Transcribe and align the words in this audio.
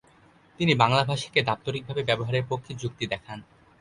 তিনি 0.59 0.73
বাংলা 0.75 1.03
ভাষাকে 1.03 1.39
দাপ্তরিকভাবে 1.41 2.01
ব্যবহারের 2.03 2.45
পক্ষে 2.49 2.71
যুক্তি 2.73 3.05
দেখান। 3.07 3.39